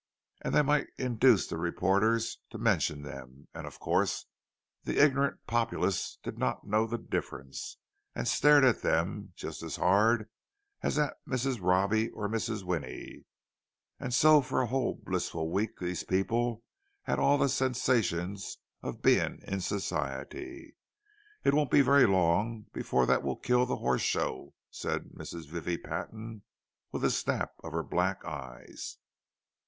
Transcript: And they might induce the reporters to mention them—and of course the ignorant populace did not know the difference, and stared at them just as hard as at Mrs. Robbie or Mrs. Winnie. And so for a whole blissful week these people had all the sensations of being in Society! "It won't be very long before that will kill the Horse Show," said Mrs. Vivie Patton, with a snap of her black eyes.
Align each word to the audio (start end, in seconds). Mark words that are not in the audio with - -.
And 0.41 0.55
they 0.55 0.63
might 0.63 0.87
induce 0.97 1.45
the 1.45 1.59
reporters 1.59 2.39
to 2.49 2.57
mention 2.57 3.03
them—and 3.03 3.67
of 3.67 3.79
course 3.79 4.25
the 4.83 4.97
ignorant 4.97 5.45
populace 5.45 6.17
did 6.23 6.39
not 6.39 6.65
know 6.65 6.87
the 6.87 6.97
difference, 6.97 7.77
and 8.15 8.27
stared 8.27 8.63
at 8.65 8.81
them 8.81 9.31
just 9.35 9.61
as 9.61 9.75
hard 9.75 10.27
as 10.81 10.97
at 10.97 11.17
Mrs. 11.27 11.61
Robbie 11.61 12.09
or 12.09 12.27
Mrs. 12.27 12.63
Winnie. 12.63 13.25
And 13.99 14.11
so 14.11 14.41
for 14.41 14.63
a 14.63 14.65
whole 14.65 14.95
blissful 15.05 15.51
week 15.51 15.77
these 15.77 16.03
people 16.03 16.63
had 17.03 17.19
all 17.19 17.37
the 17.37 17.47
sensations 17.47 18.57
of 18.81 19.03
being 19.03 19.43
in 19.43 19.61
Society! 19.61 20.75
"It 21.43 21.53
won't 21.53 21.69
be 21.69 21.81
very 21.81 22.07
long 22.07 22.65
before 22.73 23.05
that 23.05 23.21
will 23.21 23.37
kill 23.37 23.67
the 23.67 23.75
Horse 23.77 24.01
Show," 24.01 24.55
said 24.71 25.09
Mrs. 25.15 25.47
Vivie 25.47 25.77
Patton, 25.77 26.41
with 26.91 27.05
a 27.05 27.11
snap 27.11 27.51
of 27.63 27.71
her 27.73 27.83
black 27.83 28.25
eyes. 28.25 28.97